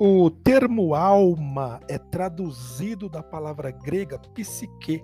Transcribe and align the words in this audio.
O 0.00 0.30
termo 0.30 0.94
alma 0.94 1.80
é 1.88 1.98
traduzido 1.98 3.08
da 3.08 3.20
palavra 3.20 3.72
grega 3.72 4.16
psique. 4.32 5.02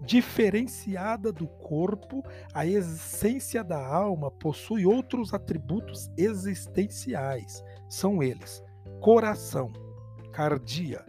Diferenciada 0.00 1.30
do 1.30 1.46
corpo, 1.46 2.22
a 2.54 2.66
essência 2.66 3.62
da 3.62 3.86
alma 3.86 4.30
possui 4.30 4.86
outros 4.86 5.34
atributos 5.34 6.10
existenciais. 6.16 7.62
São 7.86 8.22
eles: 8.22 8.62
coração, 8.98 9.70
cardia, 10.32 11.04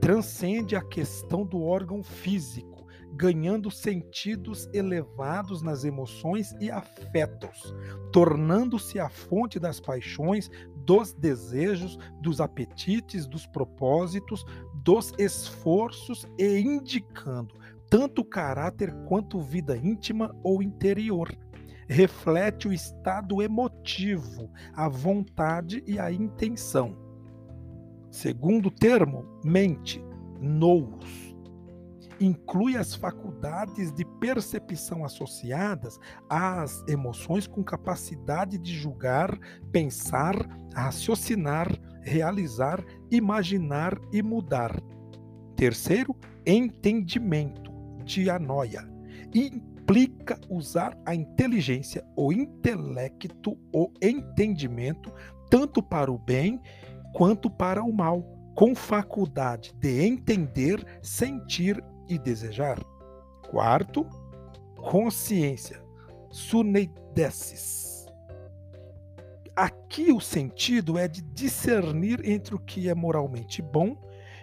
transcende 0.00 0.74
a 0.74 0.80
questão 0.80 1.44
do 1.44 1.62
órgão 1.62 2.02
físico, 2.02 2.73
ganhando 3.16 3.70
sentidos 3.70 4.68
elevados 4.72 5.62
nas 5.62 5.84
emoções 5.84 6.54
e 6.60 6.70
afetos, 6.70 7.74
tornando-se 8.12 8.98
a 8.98 9.08
fonte 9.08 9.58
das 9.58 9.80
paixões, 9.80 10.50
dos 10.84 11.12
desejos, 11.12 11.98
dos 12.20 12.40
apetites, 12.40 13.26
dos 13.26 13.46
propósitos, 13.46 14.44
dos 14.82 15.12
esforços 15.18 16.26
e 16.38 16.58
indicando 16.58 17.54
tanto 17.88 18.24
caráter 18.24 18.92
quanto 19.06 19.40
vida 19.40 19.76
íntima 19.76 20.34
ou 20.42 20.62
interior. 20.62 21.32
Reflete 21.86 22.66
o 22.66 22.72
estado 22.72 23.42
emotivo, 23.42 24.50
a 24.74 24.88
vontade 24.88 25.82
e 25.86 25.98
a 25.98 26.10
intenção. 26.10 26.96
Segundo 28.10 28.70
termo, 28.70 29.38
mente, 29.44 30.02
nous 30.40 31.33
inclui 32.20 32.76
as 32.76 32.94
faculdades 32.94 33.92
de 33.92 34.04
percepção 34.18 35.04
associadas 35.04 35.98
às 36.28 36.84
emoções 36.88 37.46
com 37.46 37.62
capacidade 37.62 38.58
de 38.58 38.72
julgar, 38.74 39.38
pensar, 39.72 40.34
raciocinar, 40.74 41.68
realizar, 42.02 42.84
imaginar 43.10 43.98
e 44.12 44.22
mudar. 44.22 44.80
Terceiro, 45.56 46.16
entendimento, 46.46 47.72
dianoia. 48.04 48.88
Implica 49.34 50.38
usar 50.48 50.98
a 51.04 51.14
inteligência, 51.14 52.04
o 52.16 52.32
intelecto, 52.32 53.58
o 53.72 53.90
entendimento, 54.02 55.12
tanto 55.50 55.82
para 55.82 56.10
o 56.10 56.18
bem 56.18 56.60
quanto 57.14 57.48
para 57.48 57.82
o 57.82 57.92
mal, 57.92 58.22
com 58.54 58.74
faculdade 58.74 59.74
de 59.80 60.04
entender, 60.04 60.84
sentir 61.02 61.82
e 62.08 62.18
desejar. 62.18 62.78
Quarto, 63.50 64.06
consciência, 64.76 65.82
suneidesis. 66.30 68.06
Aqui 69.56 70.12
o 70.12 70.20
sentido 70.20 70.98
é 70.98 71.06
de 71.06 71.22
discernir 71.22 72.20
entre 72.28 72.54
o 72.54 72.58
que 72.58 72.88
é 72.88 72.94
moralmente 72.94 73.62
bom 73.62 73.96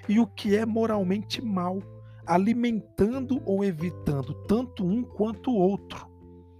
e 0.07 0.19
o 0.19 0.27
que 0.27 0.55
é 0.55 0.65
moralmente 0.65 1.41
mal, 1.41 1.79
alimentando 2.25 3.41
ou 3.45 3.63
evitando 3.63 4.33
tanto 4.45 4.85
um 4.85 5.03
quanto 5.03 5.51
o 5.51 5.57
outro, 5.57 6.07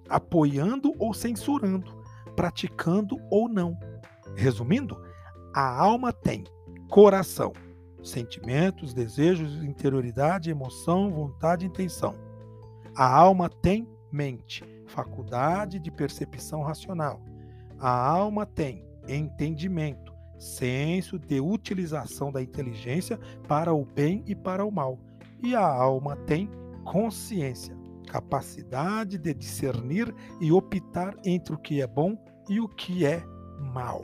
apoiando 0.10 0.94
ou 1.00 1.14
censurando, 1.14 1.96
praticando 2.36 3.18
ou 3.30 3.48
não. 3.48 3.78
Resumindo, 4.36 5.02
a 5.54 5.82
alma 5.82 6.12
tem 6.12 6.44
coração, 6.90 7.54
sentimentos, 8.04 8.94
desejos, 8.94 9.64
interioridade, 9.64 10.50
emoção, 10.50 11.12
vontade 11.12 11.66
intenção. 11.66 12.16
A 12.96 13.06
alma 13.06 13.50
tem 13.50 13.88
mente, 14.12 14.64
faculdade 14.88 15.80
de 15.80 15.90
percepção 15.90 16.62
racional. 16.62 17.22
A 17.80 17.90
alma 17.90 18.46
tem 18.46 18.86
entendimento, 19.08 20.14
senso 20.38 21.18
de 21.18 21.40
utilização 21.40 22.32
da 22.32 22.42
inteligência 22.42 23.20
para 23.48 23.74
o 23.74 23.86
bem 23.86 24.24
e 24.28 24.36
para 24.36 24.66
o 24.66 24.72
mal. 24.72 25.00
E 25.42 25.56
a 25.56 25.66
alma 25.66 26.16
tem 26.16 26.50
consciência, 26.84 27.76
capacidade 28.08 29.18
de 29.18 29.34
discernir 29.34 30.14
e 30.40 30.52
optar 30.52 31.16
entre 31.24 31.54
o 31.54 31.58
que 31.58 31.82
é 31.82 31.88
bom 31.88 32.18
e 32.50 32.60
o 32.60 32.68
que 32.68 33.06
é 33.06 33.24
mal. 33.74 34.04